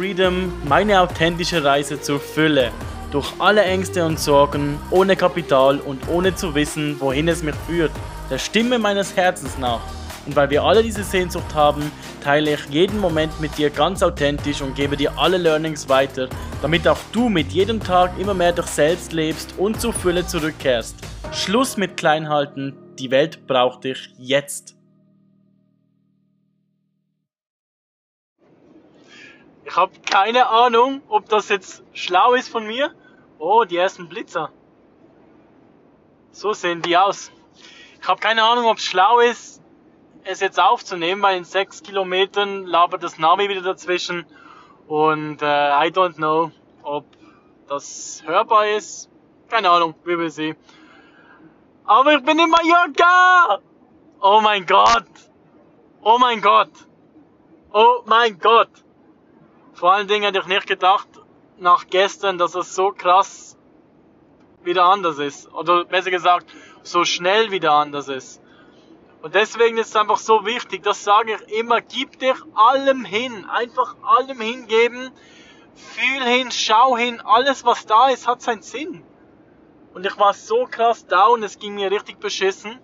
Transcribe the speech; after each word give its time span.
Freedom 0.00 0.50
meine 0.66 0.98
authentische 0.98 1.62
Reise 1.62 2.00
zur 2.00 2.20
Fülle. 2.20 2.70
Durch 3.10 3.34
alle 3.38 3.62
Ängste 3.64 4.02
und 4.06 4.18
Sorgen, 4.18 4.78
ohne 4.90 5.14
Kapital 5.14 5.78
und 5.78 6.08
ohne 6.08 6.34
zu 6.34 6.54
wissen, 6.54 6.98
wohin 7.00 7.28
es 7.28 7.42
mich 7.42 7.54
führt. 7.68 7.90
Der 8.30 8.38
Stimme 8.38 8.78
meines 8.78 9.14
Herzens 9.14 9.58
nach. 9.58 9.82
Und 10.24 10.34
weil 10.34 10.48
wir 10.48 10.62
alle 10.62 10.82
diese 10.82 11.04
Sehnsucht 11.04 11.54
haben, 11.54 11.92
teile 12.24 12.54
ich 12.54 12.64
jeden 12.70 12.98
Moment 12.98 13.42
mit 13.42 13.58
dir 13.58 13.68
ganz 13.68 14.02
authentisch 14.02 14.62
und 14.62 14.74
gebe 14.74 14.96
dir 14.96 15.18
alle 15.18 15.36
Learnings 15.36 15.86
weiter, 15.90 16.30
damit 16.62 16.88
auch 16.88 17.00
du 17.12 17.28
mit 17.28 17.52
jedem 17.52 17.78
Tag 17.78 18.18
immer 18.18 18.32
mehr 18.32 18.52
dich 18.52 18.68
selbst 18.68 19.12
lebst 19.12 19.58
und 19.58 19.82
zur 19.82 19.92
Fülle 19.92 20.26
zurückkehrst. 20.26 20.96
Schluss 21.30 21.76
mit 21.76 21.98
Kleinhalten, 21.98 22.74
die 22.98 23.10
Welt 23.10 23.46
braucht 23.46 23.84
dich 23.84 24.08
jetzt. 24.16 24.79
Ich 29.70 29.76
habe 29.76 29.92
keine 30.04 30.48
Ahnung, 30.48 31.00
ob 31.08 31.28
das 31.28 31.48
jetzt 31.48 31.84
schlau 31.92 32.34
ist 32.34 32.48
von 32.48 32.66
mir. 32.66 32.92
Oh, 33.38 33.62
die 33.62 33.76
ersten 33.76 34.08
Blitzer. 34.08 34.50
So 36.32 36.52
sehen 36.54 36.82
die 36.82 36.96
aus. 36.96 37.30
Ich 38.02 38.08
habe 38.08 38.20
keine 38.20 38.42
Ahnung, 38.42 38.64
ob 38.64 38.78
es 38.78 38.84
schlau 38.84 39.20
ist, 39.20 39.62
es 40.24 40.40
jetzt 40.40 40.58
aufzunehmen, 40.58 41.22
weil 41.22 41.36
in 41.36 41.44
sechs 41.44 41.84
Kilometern 41.84 42.66
labert 42.66 43.04
das 43.04 43.16
Navi 43.18 43.48
wieder 43.48 43.62
dazwischen. 43.62 44.26
Und 44.88 45.40
äh, 45.40 45.46
I 45.46 45.92
don't 45.92 46.16
know, 46.16 46.50
ob 46.82 47.04
das 47.68 48.24
hörbar 48.26 48.66
ist. 48.70 49.08
Keine 49.48 49.70
Ahnung, 49.70 49.94
wir 50.02 50.18
will 50.18 50.30
sehen. 50.30 50.56
Aber 51.84 52.14
ich 52.14 52.24
bin 52.24 52.40
in 52.40 52.50
Mallorca! 52.50 53.60
Oh 54.20 54.40
mein 54.40 54.66
Gott! 54.66 55.06
Oh 56.02 56.18
mein 56.18 56.40
Gott! 56.40 56.72
Oh 57.72 58.02
mein 58.04 58.36
Gott! 58.36 58.70
Vor 59.80 59.94
allen 59.94 60.08
Dingen 60.08 60.24
hätte 60.24 60.40
ich 60.40 60.46
nicht 60.46 60.66
gedacht, 60.66 61.08
nach 61.56 61.86
gestern, 61.88 62.36
dass 62.36 62.54
es 62.54 62.74
so 62.74 62.92
krass 62.92 63.56
wieder 64.62 64.84
anders 64.84 65.18
ist. 65.18 65.50
Oder 65.54 65.86
besser 65.86 66.10
gesagt, 66.10 66.54
so 66.82 67.04
schnell 67.04 67.50
wieder 67.50 67.72
anders 67.72 68.08
ist. 68.08 68.42
Und 69.22 69.34
deswegen 69.34 69.78
ist 69.78 69.88
es 69.88 69.96
einfach 69.96 70.18
so 70.18 70.44
wichtig, 70.44 70.82
das 70.82 71.02
sage 71.02 71.34
ich 71.34 71.58
immer, 71.60 71.80
gib 71.80 72.18
dich 72.18 72.36
allem 72.54 73.06
hin, 73.06 73.46
einfach 73.48 73.96
allem 74.02 74.38
hingeben, 74.38 75.12
fühl 75.74 76.24
hin, 76.24 76.50
schau 76.50 76.98
hin, 76.98 77.22
alles 77.22 77.64
was 77.64 77.86
da 77.86 78.10
ist, 78.10 78.28
hat 78.28 78.42
seinen 78.42 78.60
Sinn. 78.60 79.02
Und 79.94 80.04
ich 80.04 80.18
war 80.18 80.34
so 80.34 80.66
krass 80.70 81.06
down, 81.06 81.42
es 81.42 81.58
ging 81.58 81.76
mir 81.76 81.90
richtig 81.90 82.20
beschissen 82.20 82.78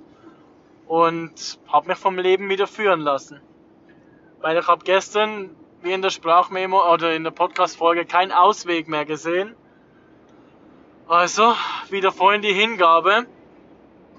und 0.86 1.58
habe 1.68 1.88
mich 1.88 1.98
vom 1.98 2.16
Leben 2.16 2.48
wieder 2.48 2.66
führen 2.66 3.00
lassen. 3.00 3.42
Weil 4.40 4.56
ich 4.56 4.66
habe 4.66 4.82
gestern 4.82 5.54
wie 5.86 5.92
in 5.92 6.02
der 6.02 6.10
Sprachmemo 6.10 6.92
oder 6.92 7.14
in 7.14 7.22
der 7.22 7.30
Podcast-Folge 7.30 8.06
keinen 8.06 8.32
Ausweg 8.32 8.88
mehr 8.88 9.04
gesehen. 9.04 9.54
Also, 11.06 11.54
wieder 11.90 12.10
vorhin 12.10 12.42
die 12.42 12.52
Hingabe. 12.52 13.26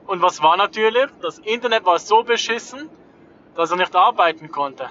Und 0.07 0.21
was 0.21 0.41
war 0.41 0.55
natürlich? 0.55 1.07
Das 1.21 1.39
Internet 1.39 1.83
war 1.83 1.99
so 1.99 2.23
beschissen, 2.23 2.89
dass 3.55 3.71
er 3.71 3.77
nicht 3.77 3.93
arbeiten 3.93 4.49
konnte. 4.49 4.87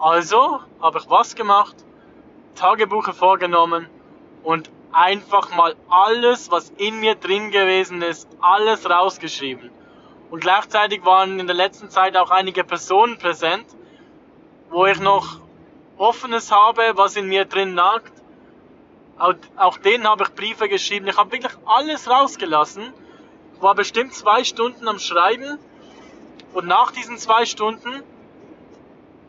Also 0.00 0.60
habe 0.82 0.98
ich 0.98 1.08
was 1.08 1.36
gemacht, 1.36 1.76
Tagebuche 2.56 3.12
vorgenommen 3.12 3.88
und 4.42 4.70
einfach 4.90 5.54
mal 5.54 5.76
alles, 5.88 6.50
was 6.50 6.70
in 6.70 6.98
mir 6.98 7.14
drin 7.14 7.52
gewesen 7.52 8.02
ist, 8.02 8.28
alles 8.40 8.90
rausgeschrieben. 8.90 9.70
Und 10.30 10.40
gleichzeitig 10.40 11.04
waren 11.04 11.38
in 11.38 11.46
der 11.46 11.54
letzten 11.54 11.90
Zeit 11.90 12.16
auch 12.16 12.30
einige 12.30 12.64
Personen 12.64 13.18
präsent, 13.18 13.66
wo 14.70 14.86
ich 14.86 14.98
noch 14.98 15.38
Offenes 16.00 16.50
habe, 16.50 16.92
was 16.94 17.16
in 17.16 17.26
mir 17.26 17.44
drin 17.44 17.74
nagt. 17.74 18.12
Auch, 19.56 19.76
denen 19.76 20.08
habe 20.08 20.24
ich 20.24 20.34
Briefe 20.34 20.66
geschrieben. 20.66 21.06
Ich 21.06 21.18
habe 21.18 21.30
wirklich 21.30 21.52
alles 21.66 22.08
rausgelassen. 22.08 22.94
War 23.60 23.74
bestimmt 23.74 24.14
zwei 24.14 24.42
Stunden 24.44 24.88
am 24.88 24.98
Schreiben. 24.98 25.58
Und 26.54 26.66
nach 26.66 26.90
diesen 26.90 27.18
zwei 27.18 27.44
Stunden 27.44 28.02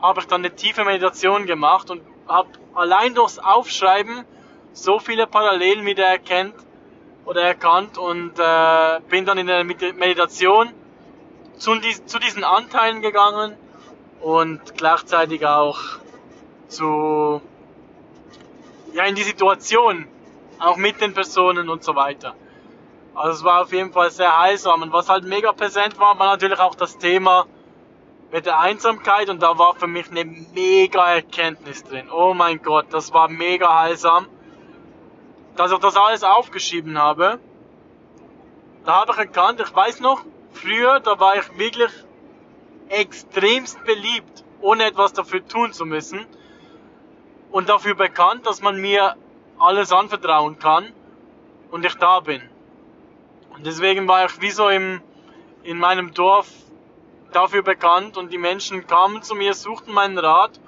habe 0.02 0.22
ich 0.22 0.28
dann 0.28 0.42
eine 0.42 0.56
tiefe 0.56 0.86
Meditation 0.86 1.46
gemacht 1.46 1.92
und 1.92 2.02
habe 2.26 2.50
allein 2.74 3.14
durchs 3.16 3.38
Aufschreiben 3.38 4.24
so 4.72 4.98
viele 5.00 5.28
Parallelen 5.28 5.86
wieder 5.86 6.06
erkennt 6.06 6.56
oder 7.26 7.42
erkannt 7.42 7.98
und 7.98 8.40
äh, 8.40 9.00
bin 9.10 9.26
dann 9.26 9.38
in 9.38 9.48
der 9.48 9.66
Meditation 9.66 10.70
zu, 11.58 11.78
zu 12.06 12.18
diesen 12.18 12.46
Anteilen 12.46 13.02
gegangen 13.02 13.58
und 14.22 14.78
gleichzeitig 14.78 15.46
auch 15.46 16.00
zu, 16.72 17.42
ja, 18.94 19.04
in 19.06 19.16
die 19.16 19.24
Situation, 19.24 20.08
auch 20.60 20.78
mit 20.78 21.02
den 21.02 21.14
Personen 21.14 21.70
und 21.70 21.84
so 21.84 21.96
weiter. 21.96 22.36
Also 23.14 23.40
es 23.40 23.44
war 23.44 23.62
auf 23.62 23.74
jeden 23.74 23.92
Fall 23.92 24.10
sehr 24.12 24.40
heilsam. 24.40 24.82
Und 24.82 24.94
was 24.94 25.10
halt 25.10 25.26
mega 25.26 25.52
präsent 25.52 26.00
war, 26.00 26.18
war 26.18 26.28
natürlich 26.28 26.60
auch 26.60 26.76
das 26.76 26.98
Thema 26.98 27.46
mit 28.32 28.46
der 28.46 28.60
Einsamkeit 28.60 29.30
und 29.30 29.42
da 29.42 29.58
war 29.58 29.76
für 29.76 29.88
mich 29.88 30.10
eine 30.10 30.24
mega 30.24 31.06
Erkenntnis 31.16 31.84
drin. 31.84 32.10
Oh 32.10 32.34
mein 32.34 32.62
Gott, 32.62 32.88
das 32.92 33.14
war 33.14 33.28
mega 33.28 33.82
heilsam. 33.82 34.28
Dass 35.58 35.72
ich 35.72 35.80
das 35.80 35.98
alles 35.98 36.24
aufgeschrieben 36.24 36.98
habe, 36.98 37.40
da 38.86 39.02
habe 39.02 39.12
ich 39.12 39.18
erkannt, 39.18 39.60
ich 39.60 39.76
weiß 39.76 40.00
noch, 40.00 40.24
früher, 40.54 41.02
da 41.02 41.20
war 41.20 41.36
ich 41.36 41.58
wirklich 41.58 41.92
extremst 42.88 43.84
beliebt, 43.84 44.46
ohne 44.62 44.86
etwas 44.86 45.12
dafür 45.12 45.46
tun 45.46 45.74
zu 45.74 45.86
müssen 45.86 46.26
und 47.52 47.70
dafür 47.70 47.96
bekannt, 47.96 48.46
dass 48.46 48.62
man 48.62 48.80
mir 48.80 49.16
alles 49.60 49.92
anvertrauen 49.92 50.58
kann 50.60 50.92
und 51.70 51.86
ich 51.86 51.96
da 51.96 52.20
bin. 52.22 52.42
Und 53.56 53.66
deswegen 53.66 54.08
war 54.08 54.26
ich 54.26 54.42
wie 54.42 54.52
so 54.52 54.70
im, 54.70 55.02
in 55.64 55.78
meinem 55.78 56.14
Dorf 56.14 56.48
dafür 57.32 57.62
bekannt 57.62 58.18
und 58.18 58.32
die 58.32 58.38
Menschen 58.38 58.88
kamen 58.88 59.22
zu 59.22 59.36
mir, 59.36 59.54
suchten 59.54 59.94
meinen 59.94 60.18
Rat 60.18 60.60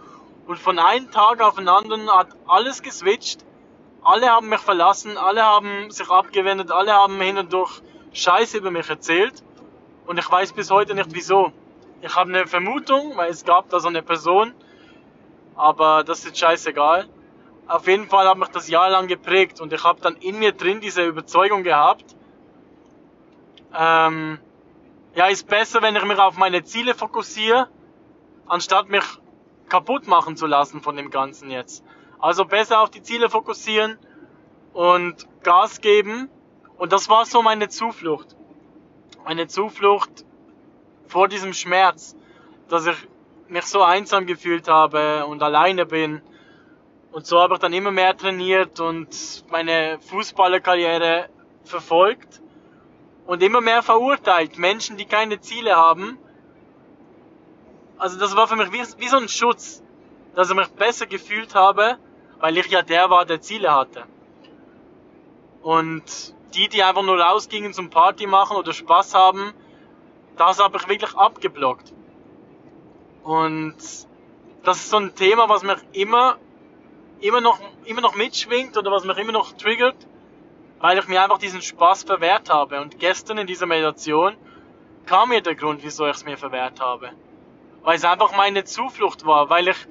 und 0.46 0.60
von 0.60 0.80
einem 0.80 1.10
Tag 1.12 1.42
auf 1.42 1.56
den 1.56 1.68
anderen 1.68 2.10
hat 2.10 2.28
alles 2.48 2.82
geswitcht. 2.82 3.46
Alle 4.04 4.30
haben 4.30 4.50
mich 4.50 4.60
verlassen, 4.60 5.18
alle 5.18 5.44
haben 5.44 5.90
sich 5.90 6.10
abgewendet, 6.10 6.72
alle 6.72 6.94
haben 6.94 7.20
hin 7.22 7.38
und 7.38 7.54
durch 7.54 7.82
Scheiße 8.12 8.58
über 8.58 8.70
mich 8.70 8.90
erzählt 8.90 9.44
und 10.06 10.20
ich 10.20 10.30
weiß 10.30 10.52
bis 10.54 10.70
heute 10.70 10.94
nicht 10.94 11.10
wieso. 11.14 11.54
Ich 12.02 12.14
habe 12.16 12.30
eine 12.30 12.46
Vermutung, 12.46 13.16
weil 13.16 13.32
es 13.32 13.46
gab 13.46 13.70
da 13.70 13.80
so 13.80 13.88
eine 13.88 14.04
Person, 14.04 14.54
aber 15.56 16.04
das 16.04 16.26
ist 16.26 16.38
scheißegal. 16.38 17.08
Auf 17.68 17.88
jeden 17.88 18.08
Fall 18.08 18.28
hat 18.28 18.38
mich 18.38 18.50
das 18.50 18.68
jahrelang 18.68 19.08
geprägt 19.08 19.62
und 19.62 19.72
ich 19.72 19.84
habe 19.84 20.02
dann 20.02 20.16
in 20.18 20.40
mir 20.40 20.52
drin 20.52 20.82
diese 20.82 21.06
Überzeugung 21.06 21.64
gehabt, 21.64 22.16
ähm, 23.76 24.40
ja, 25.16 25.28
ist 25.28 25.48
besser, 25.48 25.82
wenn 25.82 25.96
ich 25.96 26.04
mich 26.04 26.20
auf 26.20 26.38
meine 26.38 26.64
Ziele 26.64 26.94
fokussiere, 26.94 27.70
anstatt 28.48 28.90
mich 28.90 29.04
kaputt 29.70 30.08
machen 30.08 30.36
zu 30.36 30.46
lassen 30.46 30.82
von 30.82 30.96
dem 30.96 31.10
Ganzen 31.10 31.50
jetzt. 31.50 31.84
Also 32.20 32.46
besser 32.46 32.82
auf 32.82 32.90
die 32.90 33.02
Ziele 33.02 33.30
fokussieren 33.30 33.98
und 34.74 35.28
Gas 35.44 35.82
geben. 35.82 36.30
Und 36.78 36.92
das 36.92 37.10
war 37.10 37.26
so 37.26 37.42
meine 37.42 37.70
Zuflucht. 37.70 38.36
Meine 39.26 39.48
Zuflucht 39.48 40.26
vor 41.08 41.28
diesem 41.28 41.54
Schmerz, 41.54 42.16
dass 42.70 42.86
ich 42.88 42.96
mich 43.54 43.66
so 43.66 43.84
einsam 43.84 44.26
gefühlt 44.26 44.68
habe 44.68 45.26
und 45.28 45.42
alleine 45.44 45.86
bin. 45.86 46.22
Und 47.12 47.28
so 47.28 47.40
habe 47.40 47.54
ich 47.54 47.60
dann 47.60 47.72
immer 47.72 47.92
mehr 47.92 48.18
trainiert 48.18 48.80
und 48.80 49.10
meine 49.52 50.00
Fußballerkarriere 50.02 51.30
verfolgt 51.64 52.42
und 53.28 53.44
immer 53.44 53.62
mehr 53.62 53.84
verurteilt. 53.84 54.58
Menschen, 54.58 54.98
die 54.98 55.06
keine 55.06 55.40
Ziele 55.40 55.76
haben. 55.76 56.18
Also 58.00 58.18
das 58.20 58.36
war 58.36 58.48
für 58.48 58.56
mich 58.56 58.72
wie, 58.72 58.82
wie 59.02 59.08
so 59.08 59.18
ein 59.18 59.30
Schutz, 59.30 59.84
dass 60.34 60.50
ich 60.50 60.56
mich 60.56 60.70
besser 60.70 61.06
gefühlt 61.06 61.54
habe, 61.54 61.98
weil 62.40 62.58
ich 62.58 62.66
ja 62.68 62.82
der 62.82 63.12
war, 63.12 63.24
der 63.26 63.40
Ziele 63.40 63.72
hatte. 63.72 64.04
Und 65.62 66.04
die, 66.56 66.68
die 66.70 66.82
einfach 66.82 67.04
nur 67.04 67.20
rausgingen 67.20 67.74
zum 67.74 67.92
Party 67.92 68.26
machen 68.26 68.58
oder 68.58 68.74
Spaß 68.74 69.14
haben, 69.14 69.54
das 70.38 70.60
habe 70.60 70.78
ich 70.78 70.90
wirklich 70.90 71.16
abgeblockt. 71.16 71.94
Und 73.24 73.76
das 74.64 74.78
ist 74.78 74.90
so 74.90 74.98
ein 74.98 75.16
Thema, 75.16 75.48
was 75.48 75.64
mich 75.64 75.78
immer, 75.94 76.38
immer 77.22 77.42
noch, 77.42 77.60
immer 77.86 78.02
noch 78.02 78.16
mitschwingt 78.16 78.78
oder 78.78 78.92
was 78.92 79.06
mich 79.06 79.18
immer 79.18 79.32
noch 79.32 79.54
triggert, 79.54 79.96
weil 80.80 80.98
ich 80.98 81.08
mir 81.08 81.24
einfach 81.24 81.38
diesen 81.38 81.62
Spaß 81.62 82.04
verwehrt 82.04 82.50
habe. 82.50 82.82
Und 82.82 83.00
gestern 83.00 83.38
in 83.38 83.48
dieser 83.48 83.66
Meditation 83.66 84.36
kam 85.06 85.30
mir 85.30 85.42
der 85.42 85.56
Grund, 85.56 85.84
wieso 85.84 86.06
ich 86.06 86.18
es 86.18 86.26
mir 86.26 86.38
verwehrt 86.38 86.82
habe. 86.82 87.12
Weil 87.82 87.96
es 87.96 88.06
einfach 88.06 88.36
meine 88.36 88.66
Zuflucht 88.66 89.26
war, 89.26 89.50
weil 89.50 89.70
ich 89.70 89.88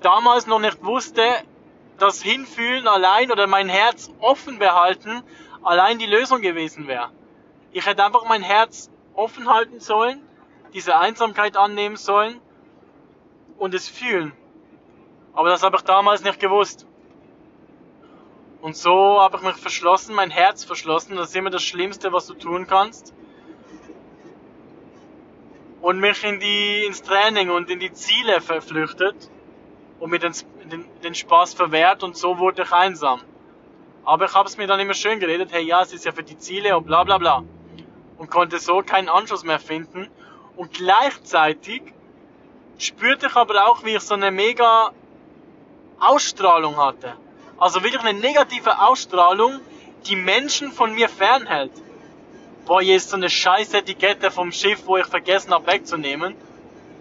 damals 0.00 0.46
noch 0.46 0.60
nicht 0.60 0.84
wusste, 0.84 1.22
dass 1.98 2.22
Hinfühlen 2.22 2.86
allein 2.86 3.32
oder 3.32 3.46
mein 3.46 3.70
Herz 3.70 4.10
offen 4.20 4.58
behalten 4.58 5.22
allein 5.62 5.98
die 5.98 6.06
Lösung 6.06 6.42
gewesen 6.42 6.86
wäre. 6.86 7.10
Ich 7.72 7.86
hätte 7.86 8.04
einfach 8.04 8.24
mein 8.28 8.42
Herz 8.42 8.90
offen 9.14 9.48
halten 9.48 9.80
sollen, 9.80 10.22
diese 10.74 10.98
Einsamkeit 10.98 11.56
annehmen 11.56 11.96
sollen 11.96 12.40
und 13.58 13.74
es 13.74 13.88
fühlen. 13.88 14.32
Aber 15.32 15.48
das 15.48 15.62
habe 15.62 15.76
ich 15.76 15.82
damals 15.82 16.22
nicht 16.24 16.40
gewusst. 16.40 16.86
Und 18.62 18.76
so 18.76 19.20
habe 19.20 19.36
ich 19.36 19.42
mich 19.42 19.56
verschlossen, 19.56 20.14
mein 20.14 20.30
Herz 20.30 20.64
verschlossen. 20.64 21.16
Das 21.16 21.28
ist 21.28 21.36
immer 21.36 21.50
das 21.50 21.62
Schlimmste, 21.62 22.12
was 22.12 22.26
du 22.26 22.34
tun 22.34 22.66
kannst. 22.66 23.14
Und 25.82 26.00
mich 26.00 26.24
in 26.24 26.40
die, 26.40 26.84
ins 26.84 27.02
Training 27.02 27.50
und 27.50 27.70
in 27.70 27.78
die 27.78 27.92
Ziele 27.92 28.40
verflüchtet 28.40 29.30
und 30.00 30.10
mir 30.10 30.18
den, 30.18 30.32
den, 30.70 30.84
den 31.02 31.14
Spaß 31.14 31.54
verwehrt 31.54 32.02
und 32.02 32.16
so 32.16 32.38
wurde 32.38 32.62
ich 32.62 32.72
einsam. 32.72 33.20
Aber 34.04 34.24
ich 34.24 34.34
habe 34.34 34.48
es 34.48 34.56
mir 34.56 34.66
dann 34.66 34.80
immer 34.80 34.94
schön 34.94 35.20
geredet, 35.20 35.50
hey 35.52 35.62
ja, 35.62 35.82
es 35.82 35.92
ist 35.92 36.04
ja 36.04 36.12
für 36.12 36.22
die 36.22 36.38
Ziele 36.38 36.76
und 36.76 36.86
bla 36.86 37.04
bla 37.04 37.18
bla. 37.18 37.44
Und 38.18 38.30
konnte 38.30 38.58
so 38.58 38.82
keinen 38.82 39.08
Anschluss 39.08 39.44
mehr 39.44 39.58
finden. 39.58 40.08
Und 40.56 40.72
gleichzeitig 40.72 41.82
spürte 42.78 43.26
ich 43.26 43.36
aber 43.36 43.68
auch, 43.68 43.84
wie 43.84 43.96
ich 43.96 44.02
so 44.02 44.14
eine 44.14 44.30
mega 44.30 44.90
Ausstrahlung 46.00 46.76
hatte. 46.76 47.14
Also 47.58 47.82
wirklich 47.82 48.02
eine 48.02 48.18
negative 48.18 48.80
Ausstrahlung, 48.80 49.60
die 50.06 50.16
Menschen 50.16 50.72
von 50.72 50.94
mir 50.94 51.08
fernhält. 51.08 51.72
Boah, 52.66 52.80
hier 52.80 52.96
ist 52.96 53.10
so 53.10 53.16
eine 53.16 53.30
scheiß 53.30 53.74
Etikette 53.74 54.30
vom 54.30 54.52
Schiff, 54.52 54.82
wo 54.86 54.96
ich 54.96 55.06
vergessen 55.06 55.52
habe 55.52 55.66
wegzunehmen. 55.68 56.34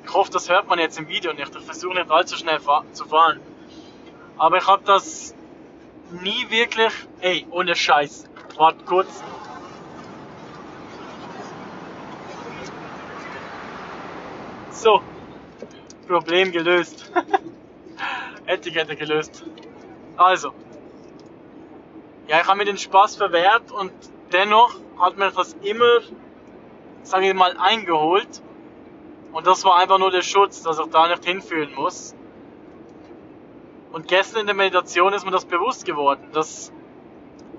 Ich 0.06 0.14
hoffe, 0.14 0.32
das 0.32 0.48
hört 0.50 0.68
man 0.68 0.80
jetzt 0.80 1.00
im 1.00 1.08
Video 1.08 1.34
nicht. 1.34 1.54
Ich 1.56 1.66
versuche 1.66 1.96
nicht 1.96 2.12
allzu 2.12 2.38
schnell 2.38 2.60
zu 2.92 3.06
fahren. 3.06 3.42
Aber 4.38 4.58
ich 4.58 4.68
habe 4.68 4.84
das 4.86 5.34
nie 6.12 6.50
wirklich... 6.50 6.94
Ey, 7.20 7.48
ohne 7.50 7.76
Scheiß. 7.76 8.26
Wart 8.58 8.86
kurz. 8.86 9.24
So. 14.72 15.02
Problem 16.08 16.52
gelöst. 16.52 17.12
Etikette 18.46 18.96
gelöst. 18.96 19.44
Also. 20.18 20.54
Ja, 22.28 22.42
ich 22.42 22.48
habe 22.48 22.58
mir 22.58 22.66
den 22.66 22.78
Spaß 22.78 23.18
verwehrt 23.18 23.72
und 23.72 23.92
dennoch 24.32 24.76
hat 25.00 25.18
mir 25.18 25.32
das 25.32 25.54
immer, 25.62 26.00
sage 27.04 27.28
ich 27.28 27.34
mal, 27.34 27.56
eingeholt. 27.58 28.42
Und 29.32 29.46
das 29.46 29.64
war 29.66 29.76
einfach 29.76 30.00
nur 30.00 30.12
der 30.12 30.22
Schutz, 30.22 30.62
dass 30.64 30.80
ich 30.80 30.86
da 30.88 31.08
nicht 31.08 31.26
hinfühlen 31.26 31.74
muss. 31.76 32.16
Und 33.92 34.08
gestern 34.08 34.42
in 34.42 34.46
der 34.46 34.56
Meditation 34.56 35.14
ist 35.14 35.26
mir 35.26 35.32
das 35.32 35.46
bewusst 35.46 35.86
geworden, 35.86 36.30
dass, 36.34 36.72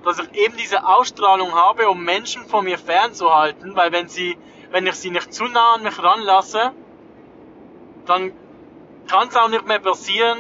dass 0.05 0.19
ich 0.19 0.35
eben 0.35 0.57
diese 0.57 0.87
Ausstrahlung 0.87 1.55
habe, 1.55 1.89
um 1.89 2.05
Menschen 2.05 2.45
von 2.47 2.65
mir 2.65 2.79
fernzuhalten, 2.79 3.77
weil 3.77 3.93
wenn 3.93 4.09
sie, 4.09 4.37
wenn 4.71 4.87
ich 4.87 4.95
sie 4.95 5.11
nicht 5.11 5.33
zu 5.33 5.45
nah 5.45 5.75
an 5.75 5.83
mich 5.83 6.03
ranlasse, 6.03 6.73
dann 8.07 8.33
kann 9.09 9.29
es 9.29 9.37
auch 9.37 9.49
nicht 9.49 9.67
mehr 9.67 9.79
passieren, 9.79 10.39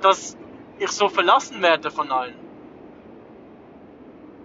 dass 0.00 0.36
ich 0.78 0.90
so 0.90 1.08
verlassen 1.08 1.62
werde 1.62 1.90
von 1.90 2.10
allen. 2.10 2.34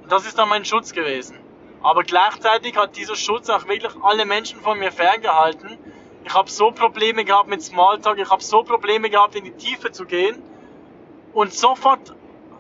Das 0.09 0.25
ist 0.25 0.37
dann 0.37 0.49
mein 0.49 0.65
Schutz 0.65 0.91
gewesen. 0.93 1.37
Aber 1.81 2.03
gleichzeitig 2.03 2.77
hat 2.77 2.95
dieser 2.95 3.15
Schutz 3.15 3.49
auch 3.49 3.67
wirklich 3.67 3.93
alle 4.01 4.25
Menschen 4.25 4.59
von 4.61 4.79
mir 4.79 4.91
ferngehalten. 4.91 5.77
Ich 6.25 6.33
habe 6.33 6.49
so 6.49 6.71
Probleme 6.71 7.25
gehabt 7.25 7.49
mit 7.49 7.61
Smalltalk, 7.61 8.17
ich 8.17 8.29
habe 8.29 8.41
so 8.41 8.63
Probleme 8.63 9.09
gehabt, 9.09 9.35
in 9.35 9.43
die 9.43 9.51
Tiefe 9.51 9.91
zu 9.91 10.05
gehen. 10.05 10.41
Und 11.33 11.53
sofort 11.53 12.15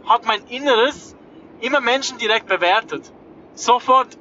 hat 0.05 0.25
mein 0.25 0.43
Inneres 0.47 1.15
immer 1.61 1.79
Menschen 1.79 2.17
direkt 2.17 2.47
bewertet. 2.47 3.11
Sofort, 3.53 4.17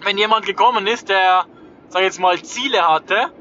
wenn 0.00 0.18
jemand 0.18 0.44
gekommen 0.44 0.86
ist, 0.86 1.08
der, 1.08 1.46
sag 1.88 2.00
ich 2.00 2.06
jetzt 2.06 2.20
mal, 2.20 2.40
Ziele 2.42 2.86
hatte, 2.86 3.32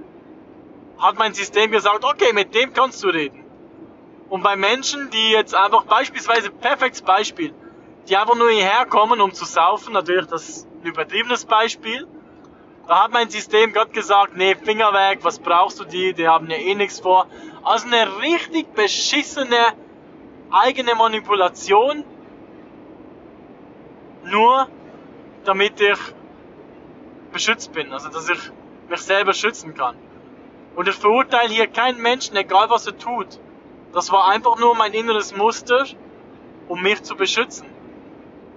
hat 1.00 1.18
mein 1.18 1.34
System 1.34 1.72
gesagt, 1.72 2.04
okay, 2.04 2.34
mit 2.34 2.54
dem 2.54 2.74
kannst 2.74 3.04
du 3.04 3.08
reden. 3.08 3.44
Und 4.30 4.44
bei 4.44 4.56
Menschen, 4.56 5.10
die 5.10 5.32
jetzt 5.32 5.56
einfach 5.56 5.86
beispielsweise, 5.86 6.52
perfektes 6.52 7.02
Beispiel, 7.02 7.54
die 8.08 8.18
einfach 8.18 8.36
nur 8.36 8.50
hierher 8.52 8.86
kommen, 8.86 9.22
um 9.22 9.34
zu 9.34 9.46
saufen, 9.46 9.94
natürlich 9.94 10.28
das 10.28 10.68
ein 10.82 10.88
übertriebenes 10.88 11.46
Beispiel, 11.46 12.08
da 12.88 13.04
hat 13.04 13.12
mein 13.12 13.30
System 13.30 13.72
Gott 13.74 13.94
gesagt, 13.94 14.36
nee, 14.36 14.56
Finger 14.56 14.94
weg, 14.94 15.20
was 15.22 15.40
brauchst 15.40 15.80
du 15.80 15.84
die, 15.84 16.14
die 16.14 16.28
haben 16.28 16.50
ja 16.50 16.58
eh 16.58 16.76
nichts 16.76 17.00
vor. 17.00 17.28
Also 17.64 17.88
eine 17.88 18.22
richtig 18.22 18.74
beschissene 18.74 19.74
eigene 20.52 20.96
Manipulation, 20.96 22.04
nur 24.24 24.68
damit 25.46 25.80
ich 25.80 26.00
beschützt 27.32 27.72
bin, 27.72 27.94
also 27.94 28.10
dass 28.10 28.28
ich 28.30 28.52
mich 28.90 29.02
selber 29.02 29.34
schützen 29.34 29.76
kann. 29.76 29.96
Und 30.80 30.88
ich 30.88 30.96
verurteile 30.96 31.54
hier 31.54 31.68
keinen 31.68 32.02
Menschen, 32.02 32.38
egal 32.38 32.70
was 32.70 32.88
er 32.88 32.98
tut. 32.98 33.38
Das 33.92 34.14
war 34.14 34.30
einfach 34.30 34.58
nur 34.58 34.76
mein 34.76 34.94
inneres 34.94 35.36
Muster, 35.36 35.84
um 36.70 36.82
mich 36.82 37.04
zu 37.04 37.18
beschützen. 37.18 37.68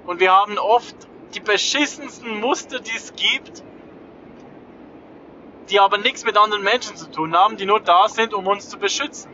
Und 0.07 0.21
wir 0.21 0.31
haben 0.31 0.57
oft 0.57 0.95
die 1.35 1.41
beschissensten 1.41 2.39
Muster, 2.39 2.79
die 2.79 2.95
es 2.95 3.13
gibt, 3.17 3.65
die 5.69 5.81
aber 5.81 5.99
nichts 5.99 6.25
mit 6.25 6.39
anderen 6.39 6.63
Menschen 6.63 6.95
zu 6.95 7.11
tun 7.11 7.35
haben, 7.35 7.57
die 7.57 7.67
nur 7.67 7.81
da 7.81 8.09
sind, 8.09 8.35
um 8.35 8.47
uns 8.47 8.69
zu 8.69 8.79
beschützen. 8.79 9.33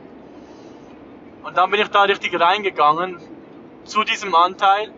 Und 1.42 1.58
dann 1.58 1.70
bin 1.70 1.82
ich 1.82 1.88
da 1.88 2.04
richtig 2.04 2.40
reingegangen 2.40 3.20
zu 3.84 4.02
diesem 4.02 4.34
Anteil, 4.34 4.94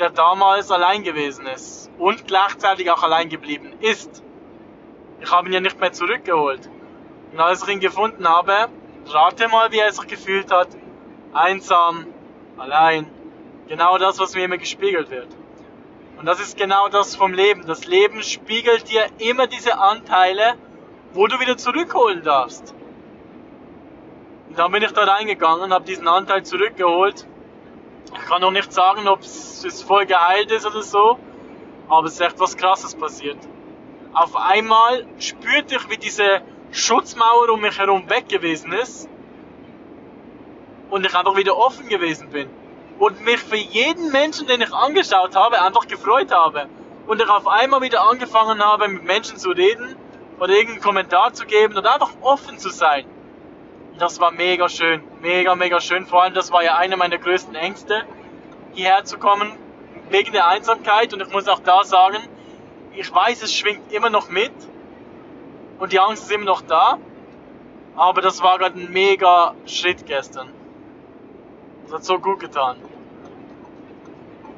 der 0.00 0.10
damals 0.10 0.72
allein 0.72 1.04
gewesen 1.04 1.46
ist 1.46 1.88
und 1.98 2.26
gleichzeitig 2.26 2.90
auch 2.90 3.04
allein 3.04 3.28
geblieben 3.28 3.74
ist. 3.78 4.24
Ich 5.20 5.30
habe 5.30 5.46
ihn 5.46 5.52
ja 5.52 5.60
nicht 5.60 5.78
mehr 5.78 5.92
zurückgeholt. 5.92 6.68
Und 7.36 7.42
als 7.42 7.62
ich 7.64 7.68
ihn 7.68 7.80
gefunden 7.80 8.26
habe, 8.26 8.70
rate 9.08 9.48
mal, 9.48 9.70
wie 9.70 9.78
er 9.78 9.92
sich 9.92 10.06
gefühlt 10.06 10.50
hat. 10.50 10.68
Einsam, 11.34 12.06
allein. 12.56 13.10
Genau 13.68 13.98
das, 13.98 14.18
was 14.18 14.34
mir 14.34 14.44
immer 14.44 14.56
gespiegelt 14.56 15.10
wird. 15.10 15.28
Und 16.18 16.24
das 16.24 16.40
ist 16.40 16.56
genau 16.56 16.88
das 16.88 17.14
vom 17.14 17.34
Leben. 17.34 17.66
Das 17.66 17.86
Leben 17.86 18.22
spiegelt 18.22 18.90
dir 18.90 19.04
immer 19.18 19.46
diese 19.48 19.78
Anteile, 19.78 20.54
wo 21.12 21.26
du 21.26 21.38
wieder 21.38 21.58
zurückholen 21.58 22.22
darfst. 22.22 22.74
Und 24.48 24.58
dann 24.58 24.72
bin 24.72 24.82
ich 24.82 24.92
da 24.92 25.04
reingegangen, 25.04 25.74
habe 25.74 25.84
diesen 25.84 26.08
Anteil 26.08 26.42
zurückgeholt. 26.42 27.26
Ich 28.14 28.26
kann 28.30 28.40
noch 28.40 28.50
nicht 28.50 28.72
sagen, 28.72 29.06
ob 29.08 29.20
es 29.20 29.82
voll 29.82 30.06
geheilt 30.06 30.50
ist 30.52 30.64
oder 30.64 30.80
so, 30.80 31.18
aber 31.86 32.06
es 32.06 32.14
ist 32.14 32.20
echt 32.22 32.40
was 32.40 32.56
Krasses 32.56 32.94
passiert. 32.94 33.36
Auf 34.14 34.34
einmal 34.36 35.04
spürte 35.18 35.74
ich, 35.74 35.90
wie 35.90 35.98
diese 35.98 36.40
Schutzmauer 36.70 37.50
um 37.50 37.60
mich 37.60 37.78
herum 37.78 38.08
weg 38.10 38.28
gewesen 38.28 38.72
ist 38.72 39.08
und 40.90 41.06
ich 41.06 41.14
einfach 41.14 41.36
wieder 41.36 41.56
offen 41.56 41.88
gewesen 41.88 42.30
bin 42.30 42.48
und 42.98 43.24
mich 43.24 43.38
für 43.38 43.56
jeden 43.56 44.10
Menschen, 44.12 44.46
den 44.46 44.60
ich 44.60 44.72
angeschaut 44.72 45.34
habe, 45.34 45.60
einfach 45.60 45.86
gefreut 45.86 46.32
habe 46.32 46.68
und 47.06 47.20
ich 47.20 47.28
auf 47.28 47.46
einmal 47.46 47.82
wieder 47.82 48.08
angefangen 48.08 48.62
habe, 48.62 48.88
mit 48.88 49.04
Menschen 49.04 49.36
zu 49.36 49.50
reden 49.50 49.96
oder 50.38 50.52
irgendeinen 50.52 50.82
Kommentar 50.82 51.32
zu 51.32 51.46
geben 51.46 51.76
und 51.76 51.86
einfach 51.86 52.10
offen 52.20 52.58
zu 52.58 52.70
sein. 52.70 53.06
Das 53.98 54.20
war 54.20 54.30
mega 54.30 54.68
schön, 54.68 55.02
mega, 55.22 55.54
mega 55.54 55.80
schön. 55.80 56.06
Vor 56.06 56.22
allem, 56.22 56.34
das 56.34 56.52
war 56.52 56.62
ja 56.62 56.76
einer 56.76 56.96
meiner 56.96 57.16
größten 57.16 57.54
Ängste, 57.54 58.04
hierher 58.74 59.04
zu 59.04 59.18
kommen, 59.18 59.52
wegen 60.10 60.32
der 60.32 60.48
Einsamkeit. 60.48 61.14
Und 61.14 61.22
ich 61.22 61.30
muss 61.30 61.48
auch 61.48 61.60
da 61.60 61.82
sagen, 61.82 62.18
ich 62.94 63.12
weiß, 63.12 63.42
es 63.42 63.54
schwingt 63.54 63.90
immer 63.92 64.10
noch 64.10 64.28
mit, 64.28 64.52
und 65.78 65.92
die 65.92 66.00
Angst 66.00 66.24
ist 66.24 66.32
immer 66.32 66.44
noch 66.44 66.62
da. 66.62 66.98
Aber 67.96 68.20
das 68.20 68.42
war 68.42 68.58
gerade 68.58 68.78
ein 68.78 68.92
mega 68.92 69.54
Schritt 69.64 70.04
gestern. 70.06 70.52
Das 71.84 71.94
hat 71.94 72.04
so 72.04 72.18
gut 72.18 72.40
getan. 72.40 72.76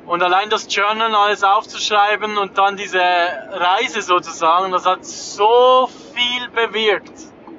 Und 0.06 0.22
allein 0.22 0.48
das 0.48 0.74
Journal 0.74 1.14
alles 1.14 1.44
aufzuschreiben 1.44 2.38
und 2.38 2.56
dann 2.56 2.76
diese 2.76 2.98
Reise 2.98 4.00
sozusagen, 4.00 4.72
das 4.72 4.86
hat 4.86 5.04
so 5.04 5.88
viel 6.14 6.48
bewirkt. 6.48 7.12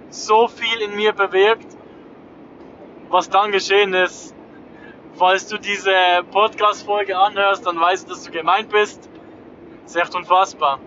So 0.09 0.47
viel 0.47 0.81
in 0.81 0.95
mir 0.95 1.13
bewirkt. 1.13 1.77
Was 3.09 3.29
dann 3.29 3.51
geschehen 3.51 3.93
ist. 3.93 4.33
Falls 5.13 5.47
du 5.47 5.57
diese 5.57 5.91
Podcast-Folge 6.31 7.17
anhörst, 7.17 7.65
dann 7.65 7.79
weißt 7.79 8.07
du, 8.07 8.13
dass 8.13 8.23
du 8.23 8.31
gemeint 8.31 8.69
bist. 8.69 9.09
Das 9.83 9.95
ist 9.95 10.01
echt 10.01 10.15
unfassbar. 10.15 10.79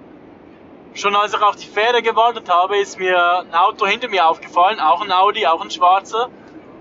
Schon 0.95 1.17
als 1.17 1.33
ich 1.33 1.41
auf 1.41 1.57
die 1.57 1.67
Fähre 1.67 2.03
gewartet 2.03 2.51
habe, 2.51 2.77
ist 2.77 2.99
mir 2.99 3.41
ein 3.41 3.55
Auto 3.55 3.87
hinter 3.87 4.09
mir 4.09 4.29
aufgefallen, 4.29 4.79
auch 4.79 5.01
ein 5.01 5.11
Audi, 5.11 5.47
auch 5.47 5.63
ein 5.63 5.71
schwarzer, 5.71 6.29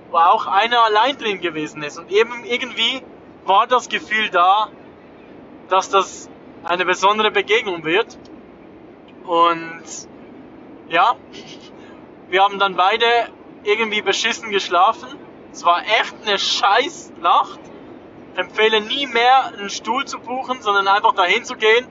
wo 0.10 0.18
auch 0.18 0.48
einer 0.48 0.84
allein 0.84 1.18
drin 1.18 1.40
gewesen 1.40 1.82
ist. 1.82 1.98
Und 1.98 2.12
eben 2.12 2.44
irgendwie 2.44 3.02
war 3.46 3.68
das 3.68 3.88
Gefühl 3.88 4.30
da, 4.30 4.68
dass 5.70 5.90
das 5.90 6.30
eine 6.64 6.86
besondere 6.86 7.32
Begegnung 7.32 7.86
wird. 7.86 8.18
Und 9.24 9.84
ja, 10.90 11.16
wir 12.28 12.44
haben 12.44 12.60
dann 12.60 12.76
beide 12.76 13.06
irgendwie 13.64 14.02
beschissen 14.02 14.52
geschlafen. 14.52 15.08
Es 15.54 15.64
war 15.64 15.84
echt 15.84 16.16
eine 16.26 16.38
scheiß 16.38 17.14
Nacht. 17.22 17.62
Ich 18.34 18.40
empfehle 18.40 18.82
nie 18.82 19.08
mehr 19.08 19.46
einen 19.46 19.70
Stuhl 19.70 20.04
zu 20.04 20.20
buchen, 20.20 20.62
sondern 20.62 20.90
einfach 20.90 21.14
dahin 21.14 21.46
zu 21.46 21.56
gehen 21.56 21.88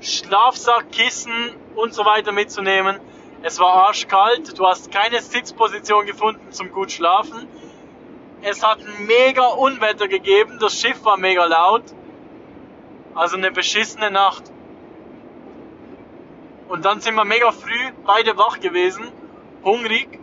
Schlafsack, 0.00 0.92
Kissen 0.92 1.54
und 1.74 1.94
so 1.94 2.04
weiter 2.04 2.32
mitzunehmen. 2.32 2.98
Es 3.42 3.58
war 3.60 3.88
arschkalt, 3.88 4.58
du 4.58 4.66
hast 4.66 4.90
keine 4.90 5.20
Sitzposition 5.20 6.06
gefunden 6.06 6.50
zum 6.52 6.72
gut 6.72 6.90
schlafen. 6.90 7.48
es 8.42 8.64
hat 8.64 8.78
ein 8.78 9.06
mega 9.06 9.46
Unwetter 9.46 10.08
gegeben, 10.08 10.58
das 10.60 10.80
Schiff 10.80 11.04
war 11.04 11.16
mega 11.16 11.44
laut. 11.44 11.84
Also 13.14 13.36
eine 13.36 13.50
beschissene 13.50 14.10
Nacht. 14.10 14.44
Und 16.68 16.84
dann 16.84 17.00
sind 17.00 17.14
wir 17.14 17.24
mega 17.24 17.50
früh 17.50 17.92
beide 18.04 18.36
wach 18.36 18.60
gewesen, 18.60 19.10
hungrig 19.64 20.20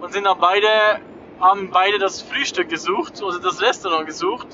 und 0.00 0.12
sind 0.12 0.24
dann 0.24 0.38
beide 0.38 1.00
haben 1.40 1.70
beide 1.70 1.98
das 1.98 2.22
Frühstück 2.22 2.68
gesucht, 2.68 3.22
also 3.22 3.38
das 3.38 3.60
Restaurant 3.60 4.06
gesucht 4.06 4.48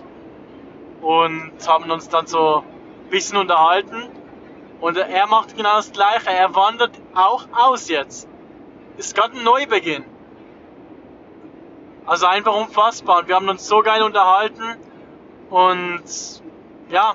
und 1.00 1.52
haben 1.66 1.90
uns 1.90 2.08
dann 2.08 2.26
so 2.26 2.58
ein 2.58 3.10
bisschen 3.10 3.38
unterhalten. 3.38 4.10
Und 4.80 4.96
er 4.96 5.26
macht 5.26 5.56
genau 5.56 5.76
das 5.76 5.92
Gleiche. 5.92 6.30
Er 6.30 6.54
wandert 6.54 6.92
auch 7.14 7.46
aus 7.52 7.88
jetzt. 7.88 8.28
Ist 8.96 9.14
gerade 9.14 9.36
ein 9.36 9.44
Neubeginn. 9.44 10.04
Also 12.06 12.26
einfach 12.26 12.54
unfassbar. 12.54 13.20
Und 13.20 13.28
wir 13.28 13.36
haben 13.36 13.48
uns 13.48 13.66
so 13.66 13.80
geil 13.80 14.02
unterhalten. 14.02 14.76
Und 15.50 16.04
ja, 16.90 17.14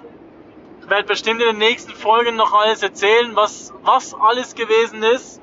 ich 0.81 0.89
werde 0.89 1.07
bestimmt 1.07 1.41
in 1.41 1.47
den 1.47 1.57
nächsten 1.57 1.91
Folgen 1.91 2.35
noch 2.35 2.53
alles 2.53 2.81
erzählen, 2.81 3.35
was, 3.35 3.73
was 3.83 4.15
alles 4.15 4.55
gewesen 4.55 5.03
ist 5.03 5.39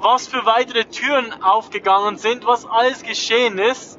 was 0.00 0.28
für 0.28 0.44
weitere 0.46 0.84
Türen 0.84 1.32
aufgegangen 1.42 2.16
sind, 2.16 2.46
was 2.46 2.66
alles 2.66 3.02
geschehen 3.02 3.58
ist. 3.58 3.98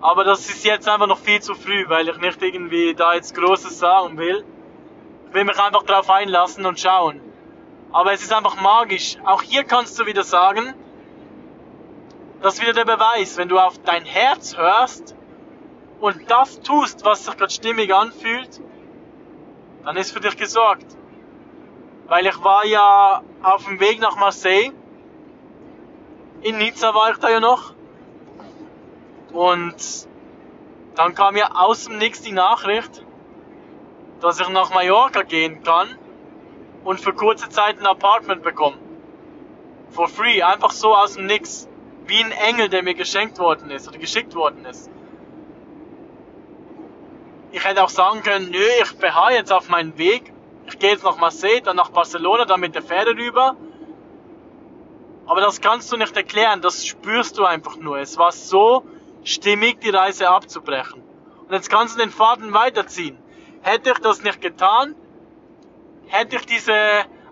Aber 0.00 0.22
das 0.22 0.48
ist 0.48 0.64
jetzt 0.64 0.88
einfach 0.88 1.08
noch 1.08 1.18
viel 1.18 1.42
zu 1.42 1.54
früh, 1.54 1.88
weil 1.88 2.08
ich 2.08 2.18
nicht 2.18 2.40
irgendwie 2.40 2.94
da 2.94 3.14
jetzt 3.14 3.34
Großes 3.34 3.78
sagen 3.78 4.16
will. 4.16 4.44
Will 5.32 5.44
mich 5.44 5.58
einfach 5.58 5.82
drauf 5.82 6.10
einlassen 6.10 6.64
und 6.66 6.80
schauen. 6.80 7.20
Aber 7.92 8.12
es 8.12 8.22
ist 8.22 8.32
einfach 8.32 8.60
magisch. 8.60 9.16
Auch 9.24 9.42
hier 9.42 9.64
kannst 9.64 9.98
du 9.98 10.06
wieder 10.06 10.22
sagen, 10.22 10.74
das 12.40 12.54
ist 12.54 12.62
wieder 12.62 12.72
der 12.72 12.84
Beweis, 12.84 13.36
wenn 13.36 13.48
du 13.48 13.58
auf 13.58 13.78
dein 13.78 14.04
Herz 14.04 14.56
hörst 14.56 15.16
und 16.00 16.30
das 16.30 16.60
tust, 16.60 17.04
was 17.04 17.24
sich 17.24 17.36
gerade 17.36 17.52
stimmig 17.52 17.92
anfühlt, 17.92 18.60
dann 19.84 19.96
ist 19.96 20.12
für 20.12 20.20
dich 20.20 20.36
gesorgt. 20.36 20.86
Weil 22.06 22.26
ich 22.26 22.44
war 22.44 22.64
ja 22.64 23.22
auf 23.42 23.64
dem 23.64 23.80
Weg 23.80 24.00
nach 24.00 24.16
Marseille. 24.16 24.72
In 26.42 26.58
Nizza 26.58 26.94
war 26.94 27.10
ich 27.10 27.18
da 27.18 27.28
ja 27.28 27.40
noch. 27.40 27.74
Und 29.32 30.08
dann 30.94 31.14
kam 31.14 31.36
ja 31.36 31.50
aus 31.54 31.84
dem 31.84 31.98
Nix 31.98 32.22
die 32.22 32.32
Nachricht, 32.32 33.04
dass 34.20 34.40
ich 34.40 34.48
nach 34.48 34.72
Mallorca 34.72 35.22
gehen 35.22 35.62
kann 35.62 35.88
und 36.84 37.00
für 37.00 37.12
kurze 37.12 37.48
Zeit 37.48 37.78
ein 37.78 37.86
Apartment 37.86 38.42
bekomme. 38.42 38.78
For 39.90 40.08
free, 40.08 40.42
einfach 40.42 40.70
so 40.70 40.94
aus 40.94 41.14
dem 41.14 41.26
Nix. 41.26 41.68
Wie 42.06 42.22
ein 42.22 42.32
Engel, 42.32 42.68
der 42.68 42.82
mir 42.82 42.94
geschenkt 42.94 43.38
worden 43.38 43.70
ist 43.70 43.86
oder 43.88 43.98
geschickt 43.98 44.34
worden 44.34 44.64
ist. 44.64 44.90
Ich 47.52 47.64
hätte 47.64 47.82
auch 47.84 47.88
sagen 47.88 48.22
können, 48.22 48.50
nö, 48.50 48.64
ich 48.82 48.96
beharre 48.98 49.34
jetzt 49.34 49.52
auf 49.52 49.68
meinen 49.68 49.96
Weg 49.98 50.32
ich 50.68 50.78
gehe 50.78 50.90
jetzt 50.90 51.02
nach 51.02 51.16
Marseille, 51.16 51.62
dann 51.62 51.76
nach 51.76 51.90
Barcelona, 51.90 52.44
dann 52.44 52.60
mit 52.60 52.74
der 52.74 52.82
Fähre 52.82 53.16
rüber. 53.16 53.56
Aber 55.26 55.40
das 55.40 55.60
kannst 55.60 55.90
du 55.90 55.96
nicht 55.96 56.14
erklären, 56.14 56.60
das 56.60 56.86
spürst 56.86 57.38
du 57.38 57.44
einfach 57.44 57.76
nur. 57.76 57.98
Es 57.98 58.18
war 58.18 58.32
so 58.32 58.84
stimmig, 59.24 59.80
die 59.80 59.90
Reise 59.90 60.28
abzubrechen. 60.28 61.02
Und 61.46 61.52
jetzt 61.52 61.70
kannst 61.70 61.96
du 61.96 62.00
den 62.00 62.10
Faden 62.10 62.52
weiterziehen. 62.52 63.18
Hätte 63.62 63.90
ich 63.90 63.98
das 63.98 64.22
nicht 64.22 64.40
getan, 64.40 64.94
hätte 66.06 66.36
ich 66.36 66.46
diese, 66.46 66.74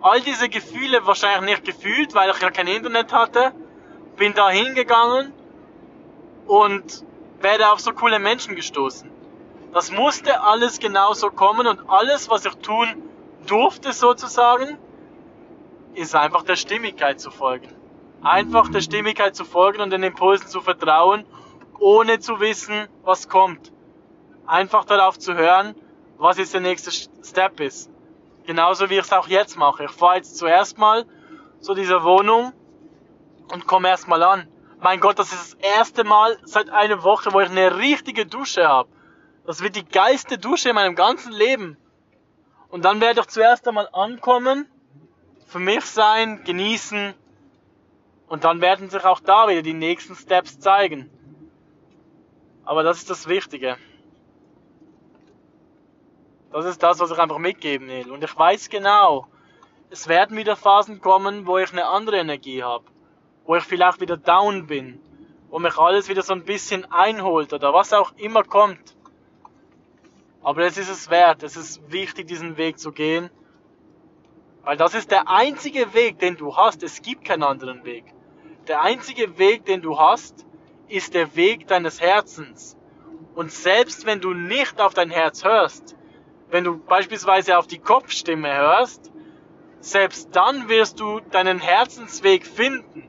all 0.00 0.20
diese 0.20 0.48
Gefühle 0.48 1.06
wahrscheinlich 1.06 1.50
nicht 1.50 1.64
gefühlt, 1.64 2.14
weil 2.14 2.30
ich 2.30 2.40
ja 2.40 2.50
kein 2.50 2.66
Internet 2.66 3.12
hatte, 3.12 3.52
bin 4.16 4.34
da 4.34 4.50
hingegangen 4.50 5.32
und 6.46 7.04
wäre 7.40 7.72
auf 7.72 7.80
so 7.80 7.92
coole 7.92 8.18
Menschen 8.18 8.54
gestoßen. 8.54 9.10
Das 9.72 9.90
musste 9.90 10.40
alles 10.40 10.78
genauso 10.78 11.30
kommen 11.30 11.66
und 11.66 11.90
alles, 11.90 12.30
was 12.30 12.46
ich 12.46 12.54
tun 12.56 13.02
durfte 13.46 13.92
sozusagen, 13.92 14.78
ist 15.94 16.14
einfach 16.14 16.42
der 16.42 16.56
Stimmigkeit 16.56 17.20
zu 17.20 17.30
folgen. 17.30 17.68
Einfach 18.22 18.68
der 18.70 18.80
Stimmigkeit 18.80 19.36
zu 19.36 19.44
folgen 19.44 19.80
und 19.80 19.90
den 19.90 20.02
Impulsen 20.02 20.48
zu 20.48 20.60
vertrauen, 20.60 21.24
ohne 21.78 22.18
zu 22.18 22.40
wissen, 22.40 22.88
was 23.02 23.28
kommt. 23.28 23.72
Einfach 24.46 24.84
darauf 24.84 25.18
zu 25.18 25.34
hören, 25.34 25.74
was 26.18 26.38
jetzt 26.38 26.54
der 26.54 26.60
nächste 26.60 26.90
Step 26.90 27.60
ist. 27.60 27.90
Genauso 28.44 28.88
wie 28.90 28.94
ich 28.94 29.04
es 29.04 29.12
auch 29.12 29.28
jetzt 29.28 29.56
mache. 29.56 29.84
Ich 29.84 29.90
fahre 29.90 30.16
jetzt 30.16 30.36
zuerst 30.36 30.78
mal 30.78 31.04
zu 31.60 31.74
dieser 31.74 32.04
Wohnung 32.04 32.52
und 33.52 33.66
komme 33.66 33.88
erstmal 33.88 34.22
an. 34.22 34.48
Mein 34.80 35.00
Gott, 35.00 35.18
das 35.18 35.32
ist 35.32 35.54
das 35.54 35.76
erste 35.76 36.04
Mal 36.04 36.38
seit 36.44 36.70
einer 36.70 37.02
Woche, 37.02 37.32
wo 37.32 37.40
ich 37.40 37.50
eine 37.50 37.78
richtige 37.78 38.26
Dusche 38.26 38.68
habe. 38.68 38.88
Das 39.46 39.62
wird 39.62 39.76
die 39.76 39.84
geilste 39.84 40.38
Dusche 40.38 40.70
in 40.70 40.74
meinem 40.74 40.94
ganzen 40.94 41.32
Leben. 41.32 41.76
Und 42.68 42.84
dann 42.84 43.00
werde 43.00 43.20
ich 43.20 43.26
zuerst 43.26 43.66
einmal 43.66 43.88
ankommen, 43.92 44.68
für 45.46 45.60
mich 45.60 45.84
sein, 45.84 46.44
genießen 46.44 47.14
und 48.28 48.44
dann 48.44 48.60
werden 48.60 48.90
sich 48.90 49.04
auch 49.04 49.20
da 49.20 49.48
wieder 49.48 49.62
die 49.62 49.72
nächsten 49.72 50.16
Steps 50.16 50.58
zeigen. 50.58 51.10
Aber 52.64 52.82
das 52.82 52.98
ist 52.98 53.10
das 53.10 53.28
Wichtige. 53.28 53.76
Das 56.56 56.64
ist 56.64 56.82
das, 56.82 57.00
was 57.00 57.10
ich 57.10 57.18
einfach 57.18 57.36
mitgeben 57.36 57.86
will. 57.86 58.10
Und 58.10 58.24
ich 58.24 58.34
weiß 58.34 58.70
genau, 58.70 59.26
es 59.90 60.08
werden 60.08 60.38
wieder 60.38 60.56
Phasen 60.56 61.02
kommen, 61.02 61.46
wo 61.46 61.58
ich 61.58 61.70
eine 61.70 61.84
andere 61.84 62.16
Energie 62.16 62.62
habe. 62.62 62.86
Wo 63.44 63.56
ich 63.56 63.62
vielleicht 63.62 64.00
wieder 64.00 64.16
down 64.16 64.66
bin. 64.66 64.98
Wo 65.50 65.58
mich 65.58 65.76
alles 65.76 66.08
wieder 66.08 66.22
so 66.22 66.32
ein 66.32 66.44
bisschen 66.44 66.90
einholt 66.90 67.52
oder 67.52 67.74
was 67.74 67.92
auch 67.92 68.12
immer 68.16 68.42
kommt. 68.42 68.96
Aber 70.42 70.62
es 70.62 70.78
ist 70.78 70.88
es 70.88 71.10
wert, 71.10 71.42
es 71.42 71.58
ist 71.58 71.92
wichtig, 71.92 72.26
diesen 72.26 72.56
Weg 72.56 72.78
zu 72.78 72.90
gehen. 72.90 73.28
Weil 74.62 74.78
das 74.78 74.94
ist 74.94 75.10
der 75.10 75.28
einzige 75.28 75.92
Weg, 75.92 76.20
den 76.20 76.38
du 76.38 76.56
hast. 76.56 76.82
Es 76.82 77.02
gibt 77.02 77.26
keinen 77.26 77.42
anderen 77.42 77.84
Weg. 77.84 78.14
Der 78.66 78.80
einzige 78.80 79.36
Weg, 79.36 79.66
den 79.66 79.82
du 79.82 79.98
hast, 79.98 80.46
ist 80.88 81.12
der 81.12 81.36
Weg 81.36 81.66
deines 81.66 82.00
Herzens. 82.00 82.78
Und 83.34 83.52
selbst 83.52 84.06
wenn 84.06 84.22
du 84.22 84.32
nicht 84.32 84.80
auf 84.80 84.94
dein 84.94 85.10
Herz 85.10 85.44
hörst, 85.44 85.95
wenn 86.50 86.64
du 86.64 86.78
beispielsweise 86.78 87.58
auf 87.58 87.66
die 87.66 87.78
Kopfstimme 87.78 88.54
hörst, 88.54 89.10
selbst 89.80 90.34
dann 90.34 90.68
wirst 90.68 91.00
du 91.00 91.20
deinen 91.20 91.58
Herzensweg 91.58 92.46
finden. 92.46 93.08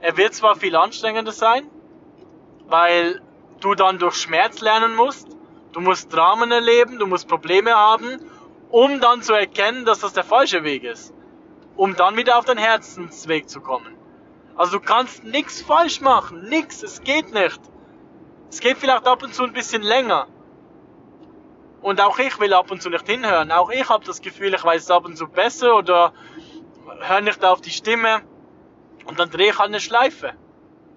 Er 0.00 0.16
wird 0.16 0.34
zwar 0.34 0.56
viel 0.56 0.76
anstrengender 0.76 1.32
sein, 1.32 1.68
weil 2.66 3.20
du 3.60 3.74
dann 3.74 3.98
durch 3.98 4.16
Schmerz 4.16 4.60
lernen 4.60 4.94
musst, 4.94 5.36
Du 5.76 5.82
musst 5.82 6.10
Dramen 6.10 6.50
erleben, 6.52 6.98
du 6.98 7.06
musst 7.06 7.28
Probleme 7.28 7.74
haben, 7.74 8.18
um 8.70 8.98
dann 8.98 9.20
zu 9.20 9.34
erkennen, 9.34 9.84
dass 9.84 9.98
das 9.98 10.14
der 10.14 10.24
falsche 10.24 10.64
Weg 10.64 10.84
ist. 10.84 11.12
Um 11.76 11.94
dann 11.94 12.16
wieder 12.16 12.38
auf 12.38 12.46
deinen 12.46 12.56
Herzensweg 12.56 13.50
zu 13.50 13.60
kommen. 13.60 13.94
Also 14.56 14.78
du 14.78 14.82
kannst 14.82 15.24
nichts 15.24 15.60
falsch 15.60 16.00
machen, 16.00 16.48
nichts, 16.48 16.82
es 16.82 17.02
geht 17.02 17.34
nicht. 17.34 17.60
Es 18.48 18.60
geht 18.60 18.78
vielleicht 18.78 19.06
ab 19.06 19.22
und 19.22 19.34
zu 19.34 19.44
ein 19.44 19.52
bisschen 19.52 19.82
länger. 19.82 20.28
Und 21.82 22.00
auch 22.00 22.18
ich 22.18 22.38
will 22.40 22.52
ab 22.54 22.70
und 22.70 22.82
zu 22.82 22.90
nicht 22.90 23.06
hinhören. 23.08 23.52
Auch 23.52 23.70
ich 23.70 23.88
habe 23.88 24.04
das 24.04 24.20
Gefühl, 24.20 24.54
ich 24.54 24.64
weiß 24.64 24.82
es 24.82 24.90
ab 24.90 25.04
und 25.04 25.16
zu 25.16 25.28
besser 25.28 25.76
oder 25.76 26.12
höre 27.00 27.20
nicht 27.20 27.44
auf 27.44 27.60
die 27.60 27.70
Stimme. 27.70 28.22
Und 29.04 29.18
dann 29.18 29.30
drehe 29.30 29.50
ich 29.50 29.58
halt 29.58 29.68
eine 29.68 29.80
Schleife 29.80 30.34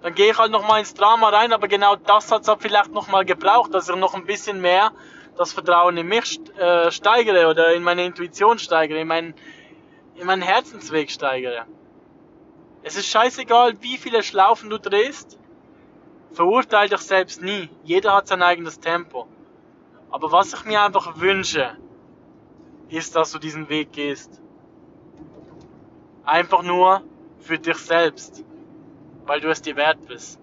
dann 0.02 0.14
gehe 0.14 0.30
ich 0.30 0.38
halt 0.38 0.50
nochmal 0.50 0.80
ins 0.80 0.94
Drama 0.94 1.28
rein, 1.28 1.52
aber 1.52 1.68
genau 1.68 1.96
das 1.96 2.32
hat 2.32 2.42
es 2.42 2.48
halt 2.48 2.62
vielleicht 2.62 2.90
nochmal 2.92 3.24
gebraucht, 3.24 3.74
dass 3.74 3.88
ich 3.88 3.96
noch 3.96 4.14
ein 4.14 4.24
bisschen 4.24 4.60
mehr 4.60 4.92
das 5.36 5.52
Vertrauen 5.52 5.96
in 5.96 6.06
mich 6.06 6.40
äh, 6.58 6.90
steigere 6.90 7.48
oder 7.48 7.74
in 7.74 7.82
meine 7.82 8.04
Intuition 8.04 8.58
steigere, 8.58 9.00
in 9.00 9.08
meinen, 9.08 9.34
in 10.14 10.26
meinen 10.26 10.42
Herzensweg 10.42 11.10
steigere. 11.10 11.66
Es 12.82 12.96
ist 12.96 13.06
scheißegal, 13.06 13.80
wie 13.82 13.98
viele 13.98 14.22
Schlaufen 14.22 14.70
du 14.70 14.78
drehst. 14.78 15.38
Verurteile 16.32 16.88
dich 16.88 17.00
selbst 17.00 17.42
nie. 17.42 17.68
Jeder 17.84 18.14
hat 18.14 18.28
sein 18.28 18.42
eigenes 18.42 18.80
Tempo. 18.80 19.28
Aber 20.10 20.32
was 20.32 20.52
ich 20.52 20.64
mir 20.64 20.82
einfach 20.82 21.20
wünsche, 21.20 21.76
ist, 22.88 23.14
dass 23.16 23.32
du 23.32 23.38
diesen 23.38 23.68
Weg 23.68 23.92
gehst. 23.92 24.40
Einfach 26.24 26.62
nur 26.62 27.02
für 27.38 27.58
dich 27.58 27.78
selbst 27.78 28.44
weil 29.30 29.40
du 29.40 29.48
es 29.48 29.62
dir 29.62 29.76
wert 29.76 30.08
bist. 30.08 30.40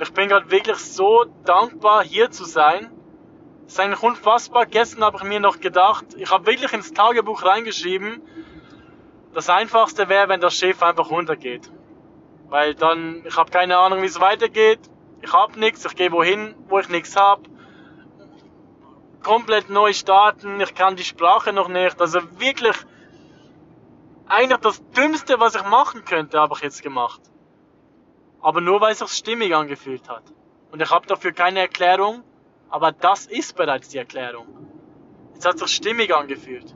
Ich 0.00 0.12
bin 0.12 0.28
gerade 0.28 0.50
wirklich 0.50 0.78
so 0.78 1.24
dankbar, 1.44 2.02
hier 2.02 2.32
zu 2.32 2.44
sein. 2.44 2.90
Es 3.64 3.74
ist 3.74 3.80
eigentlich 3.80 4.02
unfassbar. 4.02 4.66
Gestern 4.66 5.04
habe 5.04 5.18
ich 5.18 5.22
mir 5.22 5.38
noch 5.38 5.60
gedacht, 5.60 6.06
ich 6.16 6.28
habe 6.32 6.46
wirklich 6.46 6.72
ins 6.72 6.92
Tagebuch 6.92 7.44
reingeschrieben, 7.44 8.22
das 9.32 9.48
Einfachste 9.48 10.08
wäre, 10.08 10.28
wenn 10.28 10.40
das 10.40 10.56
Schiff 10.56 10.82
einfach 10.82 11.10
runtergeht. 11.10 11.70
Weil 12.48 12.74
dann, 12.74 13.22
ich 13.24 13.36
habe 13.36 13.52
keine 13.52 13.78
Ahnung, 13.78 14.02
wie 14.02 14.06
es 14.06 14.20
weitergeht. 14.20 14.80
Ich 15.22 15.32
habe 15.32 15.60
nichts, 15.60 15.84
ich 15.84 15.94
gehe 15.94 16.10
wohin, 16.10 16.56
wo 16.68 16.80
ich 16.80 16.88
nichts 16.88 17.14
habe. 17.14 17.42
Komplett 19.22 19.68
neu 19.68 19.92
starten, 19.92 20.60
ich 20.60 20.74
kann 20.74 20.96
die 20.96 21.04
Sprache 21.04 21.52
noch 21.52 21.68
nicht. 21.68 22.00
Also 22.00 22.20
wirklich 22.38 22.76
eigentlich 24.26 24.60
das 24.60 24.82
Dümmste, 24.92 25.40
was 25.40 25.54
ich 25.54 25.64
machen 25.64 26.04
könnte, 26.04 26.38
habe 26.38 26.54
ich 26.56 26.62
jetzt 26.62 26.82
gemacht. 26.82 27.20
Aber 28.40 28.60
nur 28.60 28.80
weil 28.80 28.92
es 28.92 29.00
sich 29.00 29.10
stimmig 29.10 29.54
angefühlt 29.54 30.08
hat. 30.08 30.22
Und 30.70 30.80
ich 30.80 30.90
habe 30.90 31.06
dafür 31.06 31.32
keine 31.32 31.60
Erklärung, 31.60 32.22
aber 32.70 32.92
das 32.92 33.26
ist 33.26 33.56
bereits 33.56 33.88
die 33.88 33.98
Erklärung. 33.98 34.46
Es 35.36 35.44
hat 35.44 35.58
sich 35.58 35.70
stimmig 35.74 36.14
angefühlt. 36.14 36.74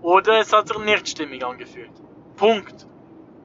Oder 0.00 0.40
es 0.40 0.52
hat 0.52 0.68
sich 0.68 0.78
nicht 0.78 1.08
stimmig 1.08 1.44
angefühlt. 1.44 1.92
Punkt. 2.36 2.86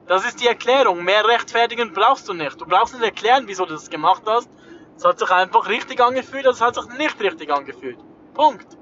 Das 0.07 0.25
ist 0.25 0.41
die 0.41 0.47
Erklärung. 0.47 1.03
Mehr 1.03 1.27
rechtfertigen 1.27 1.93
brauchst 1.93 2.29
du 2.29 2.33
nicht. 2.33 2.59
Du 2.59 2.65
brauchst 2.65 2.93
nicht 2.93 3.03
erklären, 3.03 3.43
wieso 3.47 3.65
du 3.65 3.73
das 3.73 3.89
gemacht 3.89 4.23
hast. 4.25 4.49
Es 4.95 5.03
hat 5.03 5.19
sich 5.19 5.31
einfach 5.31 5.67
richtig 5.67 5.99
angefühlt, 5.99 6.45
es 6.45 6.61
hat 6.61 6.75
sich 6.75 6.85
nicht 6.97 7.19
richtig 7.19 7.51
angefühlt. 7.51 7.97
Punkt. 8.33 8.77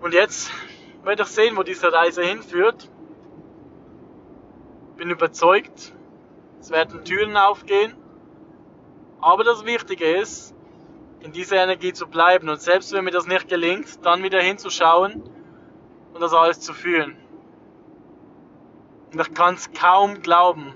Und 0.00 0.14
jetzt 0.14 0.50
werde 1.04 1.22
ich 1.22 1.28
sehen, 1.28 1.56
wo 1.56 1.62
diese 1.62 1.92
Reise 1.92 2.22
hinführt. 2.22 2.90
Bin 4.96 5.10
überzeugt, 5.10 5.92
es 6.60 6.70
werden 6.70 7.04
Türen 7.04 7.36
aufgehen. 7.36 7.94
Aber 9.20 9.44
das 9.44 9.64
Wichtige 9.64 10.16
ist, 10.16 10.54
in 11.20 11.32
dieser 11.32 11.56
Energie 11.56 11.92
zu 11.92 12.08
bleiben 12.08 12.48
und 12.48 12.60
selbst 12.60 12.92
wenn 12.92 13.04
mir 13.04 13.12
das 13.12 13.26
nicht 13.26 13.48
gelingt, 13.48 14.04
dann 14.04 14.24
wieder 14.24 14.40
hinzuschauen 14.40 15.22
und 16.12 16.20
das 16.20 16.34
alles 16.34 16.60
zu 16.60 16.74
fühlen. 16.74 17.16
Und 19.12 19.20
ich 19.20 19.32
kann 19.34 19.54
es 19.54 19.72
kaum 19.72 20.22
glauben. 20.22 20.74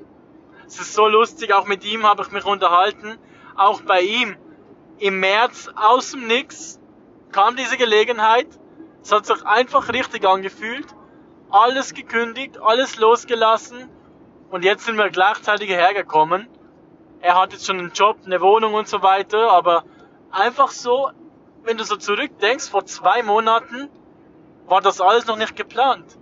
Es 0.67 0.79
ist 0.79 0.95
so 0.95 1.09
lustig, 1.09 1.53
auch 1.53 1.67
mit 1.67 1.85
ihm 1.85 2.05
habe 2.05 2.23
ich 2.23 2.31
mich 2.31 2.45
unterhalten. 2.45 3.19
Auch 3.57 3.81
bei 3.83 4.01
ihm 4.03 4.37
im 4.99 5.21
März 5.21 5.69
aus 5.75 6.13
dem 6.13 6.27
Nix 6.27 6.81
kam 7.33 7.57
diese 7.57 7.77
Gelegenheit. 7.77 8.49
Es 9.03 9.13
hat 9.13 9.27
sich 9.27 9.45
einfach 9.45 9.93
richtig 9.93 10.27
angefühlt. 10.27 10.87
Alles 11.51 11.95
gekündigt, 11.95 12.59
alles 12.61 12.97
losgelassen. 12.97 13.89
Und 14.51 14.65
jetzt 14.65 14.87
sind 14.87 14.97
wir 14.97 15.11
gleichzeitig 15.11 15.69
hergekommen. 15.69 16.49
Er 17.21 17.41
hat 17.41 17.53
jetzt 17.53 17.67
schon 17.67 17.79
einen 17.79 17.93
Job, 17.93 18.19
eine 18.25 18.41
Wohnung 18.41 18.75
und 18.75 18.89
so 18.89 19.03
weiter. 19.03 19.51
Aber 19.53 19.85
einfach 20.31 20.71
so, 20.71 21.11
wenn 21.63 21.77
du 21.77 21.85
so 21.85 21.97
zurückdenkst, 21.97 22.69
vor 22.69 22.87
zwei 22.87 23.23
Monaten 23.23 23.89
war 24.67 24.81
das 24.81 25.01
alles 25.01 25.27
noch 25.27 25.37
nicht 25.37 25.57
geplant. 25.57 26.19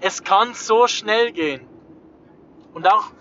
Es 0.00 0.24
kann 0.24 0.54
so 0.54 0.86
schnell 0.86 1.32
gehen. 1.32 1.66
Und 2.74 2.86
auch 2.86 3.12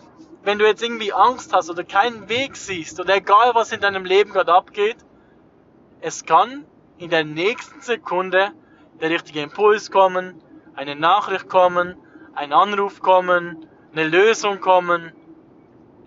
wenn 0.44 0.60
du 0.60 0.66
jetzt 0.66 0.84
irgendwie 0.84 1.14
Angst 1.14 1.54
hast 1.54 1.70
oder 1.70 1.84
keinen 1.84 2.28
Weg 2.30 2.56
siehst 2.56 3.00
oder 3.00 3.16
egal 3.16 3.56
was 3.56 3.72
in 3.72 3.80
deinem 3.80 4.06
Leben 4.06 4.32
gerade 4.32 4.54
abgeht, 4.54 4.98
es 6.02 6.26
kann 6.26 6.66
in 6.98 7.10
der 7.10 7.24
nächsten 7.24 7.82
Sekunde 7.82 8.52
der 9.00 9.10
richtige 9.10 9.42
Impuls 9.42 9.90
kommen, 9.90 10.42
eine 10.76 10.96
Nachricht 10.96 11.48
kommen, 11.48 11.96
ein 12.36 12.52
Anruf 12.52 13.00
kommen, 13.00 13.66
eine 13.94 14.08
Lösung 14.08 14.60
kommen. 14.60 15.14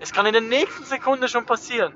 Es 0.00 0.12
kann 0.12 0.26
in 0.26 0.33
der 0.33 0.43
nächsten 0.43 0.85
Sekunde 0.85 1.28
schon 1.28 1.47
passieren. 1.47 1.95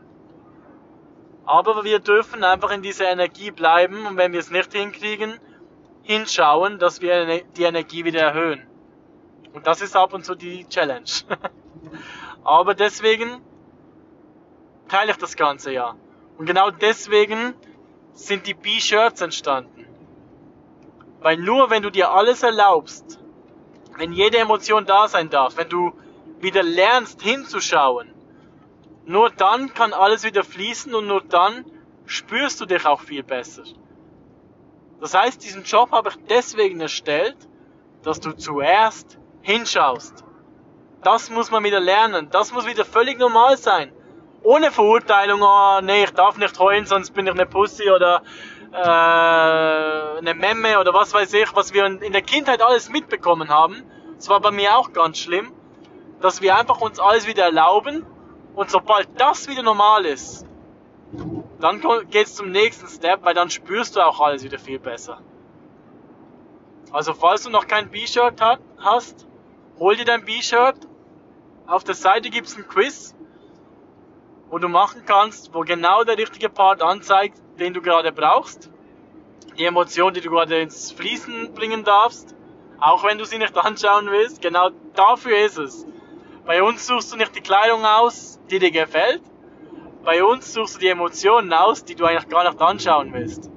Aber 1.44 1.84
wir 1.84 1.98
dürfen 1.98 2.44
einfach 2.44 2.70
in 2.70 2.80
dieser 2.80 3.10
Energie 3.10 3.50
bleiben 3.50 4.06
und 4.06 4.16
wenn 4.16 4.32
wir 4.32 4.40
es 4.40 4.50
nicht 4.50 4.72
hinkriegen, 4.72 5.38
hinschauen, 6.02 6.78
dass 6.78 7.02
wir 7.02 7.42
die 7.56 7.64
Energie 7.64 8.04
wieder 8.04 8.20
erhöhen. 8.20 8.66
Und 9.52 9.66
das 9.66 9.82
ist 9.82 9.96
ab 9.96 10.14
und 10.14 10.24
zu 10.24 10.34
die 10.34 10.66
Challenge. 10.68 11.04
Aber 12.44 12.74
deswegen 12.74 13.40
teile 14.88 15.12
ich 15.12 15.18
das 15.18 15.36
Ganze 15.36 15.72
ja. 15.72 15.94
Und 16.38 16.46
genau 16.46 16.70
deswegen 16.70 17.54
sind 18.12 18.46
die 18.46 18.54
B-Shirts 18.54 19.20
entstanden. 19.20 19.86
Weil 21.20 21.36
nur 21.36 21.70
wenn 21.70 21.82
du 21.82 21.90
dir 21.90 22.10
alles 22.10 22.42
erlaubst, 22.42 23.18
wenn 23.96 24.12
jede 24.12 24.38
Emotion 24.38 24.86
da 24.86 25.08
sein 25.08 25.28
darf, 25.28 25.56
wenn 25.56 25.68
du 25.68 25.92
wieder 26.40 26.62
lernst 26.62 27.20
hinzuschauen, 27.20 28.10
nur 29.04 29.30
dann 29.30 29.74
kann 29.74 29.92
alles 29.92 30.24
wieder 30.24 30.44
fließen 30.44 30.94
und 30.94 31.06
nur 31.06 31.20
dann 31.22 31.64
spürst 32.06 32.60
du 32.60 32.66
dich 32.66 32.86
auch 32.86 33.00
viel 33.00 33.22
besser. 33.22 33.64
Das 35.00 35.14
heißt, 35.14 35.42
diesen 35.44 35.64
Job 35.64 35.92
habe 35.92 36.10
ich 36.10 36.16
deswegen 36.28 36.80
erstellt, 36.80 37.36
dass 38.02 38.20
du 38.20 38.32
zuerst 38.32 39.18
hinschaust. 39.42 40.24
Das 41.02 41.30
muss 41.30 41.50
man 41.50 41.64
wieder 41.64 41.80
lernen. 41.80 42.28
Das 42.30 42.52
muss 42.52 42.66
wieder 42.66 42.84
völlig 42.84 43.18
normal 43.18 43.56
sein. 43.56 43.92
Ohne 44.42 44.70
Verurteilung, 44.70 45.40
oh 45.42 45.80
nee, 45.82 46.04
ich 46.04 46.12
darf 46.12 46.38
nicht 46.38 46.58
heulen, 46.58 46.86
sonst 46.86 47.10
bin 47.12 47.26
ich 47.26 47.32
eine 47.32 47.46
Pussy 47.46 47.90
oder 47.90 48.22
äh, 48.72 50.18
eine 50.18 50.34
Memme 50.34 50.78
oder 50.78 50.94
was 50.94 51.12
weiß 51.12 51.32
ich, 51.34 51.54
was 51.54 51.74
wir 51.74 51.84
in 51.84 52.12
der 52.12 52.22
Kindheit 52.22 52.62
alles 52.62 52.88
mitbekommen 52.88 53.48
haben. 53.48 53.82
Das 54.16 54.28
war 54.28 54.40
bei 54.40 54.50
mir 54.50 54.76
auch 54.76 54.92
ganz 54.92 55.18
schlimm, 55.18 55.52
dass 56.20 56.40
wir 56.40 56.56
einfach 56.56 56.80
uns 56.80 56.98
alles 57.00 57.26
wieder 57.26 57.44
erlauben 57.44 58.06
und 58.54 58.70
sobald 58.70 59.08
das 59.20 59.48
wieder 59.48 59.62
normal 59.62 60.06
ist, 60.06 60.46
dann 61.60 61.82
geht's 62.10 62.34
zum 62.34 62.50
nächsten 62.50 62.86
Step, 62.86 63.24
weil 63.24 63.34
dann 63.34 63.50
spürst 63.50 63.96
du 63.96 64.00
auch 64.00 64.20
alles 64.20 64.42
wieder 64.42 64.58
viel 64.58 64.78
besser. 64.78 65.20
Also 66.92 67.14
falls 67.14 67.42
du 67.44 67.50
noch 67.50 67.66
kein 67.66 67.90
B-Shirt 67.90 68.40
hast, 68.78 69.26
hol 69.78 69.96
dir 69.96 70.04
dein 70.04 70.24
B-Shirt. 70.24 70.76
Auf 71.70 71.84
der 71.84 71.94
Seite 71.94 72.30
gibt's 72.30 72.56
ein 72.56 72.66
Quiz, 72.66 73.14
wo 74.48 74.58
du 74.58 74.68
machen 74.68 75.04
kannst, 75.06 75.54
wo 75.54 75.60
genau 75.60 76.02
der 76.02 76.18
richtige 76.18 76.48
Part 76.48 76.82
anzeigt, 76.82 77.40
den 77.60 77.72
du 77.72 77.80
gerade 77.80 78.10
brauchst. 78.10 78.72
Die 79.56 79.66
Emotion, 79.66 80.12
die 80.12 80.20
du 80.20 80.30
gerade 80.30 80.60
ins 80.60 80.90
Fließen 80.90 81.54
bringen 81.54 81.84
darfst, 81.84 82.34
auch 82.80 83.04
wenn 83.04 83.18
du 83.18 83.24
sie 83.24 83.38
nicht 83.38 83.56
anschauen 83.56 84.10
willst, 84.10 84.42
genau 84.42 84.70
dafür 84.96 85.38
ist 85.38 85.58
es. 85.58 85.86
Bei 86.44 86.60
uns 86.60 86.88
suchst 86.88 87.12
du 87.12 87.16
nicht 87.16 87.36
die 87.36 87.40
Kleidung 87.40 87.84
aus, 87.84 88.40
die 88.50 88.58
dir 88.58 88.72
gefällt. 88.72 89.22
Bei 90.02 90.24
uns 90.24 90.52
suchst 90.52 90.74
du 90.74 90.80
die 90.80 90.88
Emotionen 90.88 91.52
aus, 91.52 91.84
die 91.84 91.94
du 91.94 92.04
eigentlich 92.04 92.28
gar 92.28 92.50
nicht 92.50 92.60
anschauen 92.60 93.12
willst. 93.12 93.48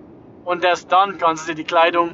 Und 0.45 0.63
erst 0.63 0.91
dann 0.91 1.17
kannst 1.17 1.47
du 1.47 1.53
dir 1.53 1.63
die 1.63 1.67
Kleidung, 1.67 2.13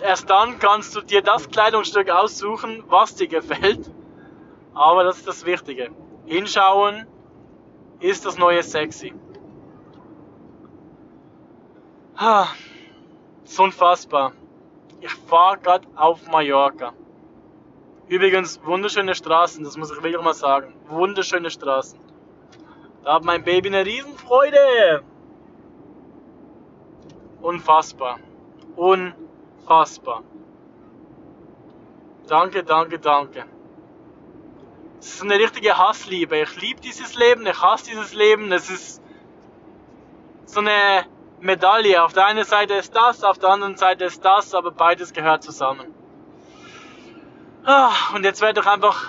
erst 0.00 0.30
dann 0.30 0.60
kannst 0.60 0.94
du 0.94 1.00
dir 1.00 1.22
das 1.22 1.50
Kleidungsstück 1.50 2.10
aussuchen, 2.10 2.84
was 2.86 3.16
dir 3.16 3.26
gefällt. 3.26 3.90
Aber 4.74 5.04
das 5.04 5.18
ist 5.18 5.26
das 5.26 5.44
Wichtige. 5.44 5.90
Hinschauen 6.26 7.06
ist 8.00 8.24
das 8.24 8.38
neue 8.38 8.62
Sexy. 8.62 9.14
Ah, 12.16 12.48
ist 13.44 13.58
unfassbar. 13.58 14.32
Ich 15.00 15.12
fahre 15.12 15.58
gerade 15.58 15.88
auf 15.96 16.26
Mallorca. 16.30 16.92
Übrigens, 18.08 18.60
wunderschöne 18.64 19.14
Straßen, 19.14 19.64
das 19.64 19.76
muss 19.76 19.90
ich 19.90 20.02
wirklich 20.02 20.22
mal 20.22 20.34
sagen. 20.34 20.74
Wunderschöne 20.88 21.48
Straßen. 21.48 21.98
Da 23.04 23.14
hat 23.14 23.24
mein 23.24 23.42
Baby 23.44 23.68
eine 23.68 23.86
Riesenfreude. 23.86 25.02
Unfassbar. 27.40 28.18
Unfassbar. 28.76 30.22
Danke, 32.26 32.62
danke, 32.62 32.98
danke. 32.98 33.44
Es 35.00 35.14
ist 35.14 35.22
eine 35.22 35.36
richtige 35.36 35.78
Hassliebe. 35.78 36.36
Ich 36.42 36.60
liebe 36.60 36.80
dieses 36.82 37.14
Leben, 37.14 37.46
ich 37.46 37.60
hasse 37.62 37.86
dieses 37.86 38.12
Leben. 38.12 38.52
Es 38.52 38.68
ist 38.68 39.02
so 40.44 40.60
eine 40.60 41.06
Medaille. 41.40 42.04
Auf 42.04 42.12
der 42.12 42.26
einen 42.26 42.44
Seite 42.44 42.74
ist 42.74 42.94
das, 42.94 43.24
auf 43.24 43.38
der 43.38 43.48
anderen 43.48 43.76
Seite 43.76 44.04
ist 44.04 44.22
das, 44.22 44.54
aber 44.54 44.70
beides 44.70 45.14
gehört 45.14 45.42
zusammen. 45.42 45.94
Ah, 47.64 47.92
und 48.14 48.24
jetzt 48.24 48.42
werde 48.42 48.60
ich 48.60 48.66
einfach 48.66 49.08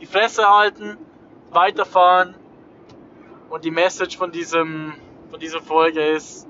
die 0.00 0.06
Fresse 0.06 0.48
halten, 0.48 0.98
weiterfahren. 1.50 2.36
Und 3.50 3.64
die 3.64 3.72
Message 3.72 4.16
von 4.16 4.30
diesem, 4.30 4.94
von 5.30 5.40
dieser 5.40 5.60
Folge 5.60 6.10
ist, 6.10 6.46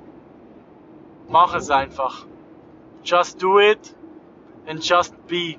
mach 1.28 1.54
es 1.54 1.70
einfach. 1.70 2.26
Just 3.02 3.42
do 3.42 3.58
it 3.60 3.96
and 4.66 4.84
just 4.84 5.14
be. 5.26 5.56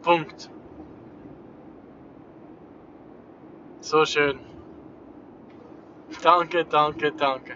Punkt. 0.00 0.50
So 3.82 4.04
schön. 4.04 4.38
Danke, 6.22 6.64
danke, 6.64 7.10
danke. 7.12 7.54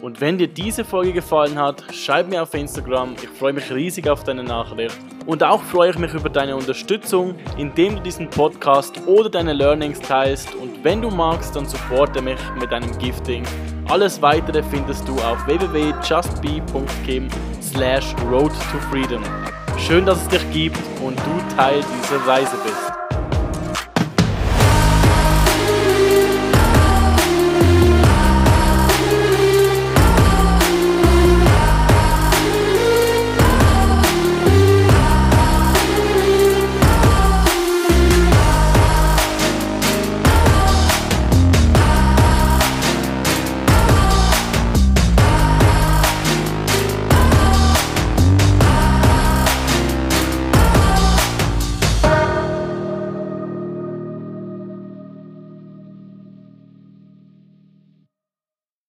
Und 0.00 0.18
wenn 0.22 0.38
dir 0.38 0.48
diese 0.48 0.82
Folge 0.82 1.12
gefallen 1.12 1.58
hat, 1.58 1.84
schreib 1.92 2.30
mir 2.30 2.42
auf 2.42 2.54
Instagram. 2.54 3.16
Ich 3.22 3.28
freue 3.28 3.52
mich 3.52 3.70
riesig 3.70 4.08
auf 4.08 4.24
deine 4.24 4.42
Nachricht. 4.42 4.96
Und 5.26 5.44
auch 5.44 5.62
freue 5.62 5.90
ich 5.90 5.98
mich 5.98 6.14
über 6.14 6.30
deine 6.30 6.56
Unterstützung, 6.56 7.34
indem 7.58 7.96
du 7.96 8.00
diesen 8.00 8.30
Podcast 8.30 9.06
oder 9.06 9.28
deine 9.28 9.52
Learnings 9.52 10.00
teilst. 10.00 10.54
Und 10.54 10.82
wenn 10.82 11.02
du 11.02 11.10
magst, 11.10 11.54
dann 11.54 11.66
supporte 11.66 12.22
mich 12.22 12.40
mit 12.58 12.72
deinem 12.72 12.96
Gifting. 12.96 13.44
Alles 13.90 14.22
weitere 14.22 14.62
findest 14.62 15.06
du 15.06 15.16
auf 15.20 15.46
www.justbe.kim 15.46 17.28
slash 17.60 18.14
road 18.30 18.52
to 18.72 18.78
freedom. 18.90 19.22
Schön, 19.86 20.06
dass 20.06 20.22
es 20.22 20.28
dich 20.28 20.50
gibt 20.52 20.78
und 21.02 21.18
du 21.18 21.56
Teil 21.56 21.80
dieser 21.80 22.26
Reise 22.26 22.56
bist. 22.62 22.99